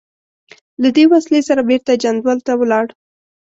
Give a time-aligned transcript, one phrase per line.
[0.81, 2.85] له دې وسلې سره بېرته جندول ته ولاړ.